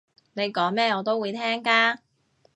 [0.33, 1.99] 你講咩我都會聽㗎